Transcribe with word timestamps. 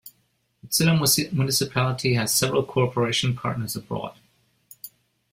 Ludza 0.65 1.31
municipality 1.31 2.15
has 2.15 2.33
several 2.33 2.63
cooperation 2.63 3.35
partners 3.35 3.75
abroad. 3.75 4.17